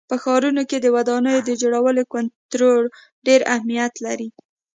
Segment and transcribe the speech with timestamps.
[0.09, 2.83] په ښارونو کې د ودانیو د جوړولو کنټرول
[3.25, 4.29] ډېر اهمیت لري.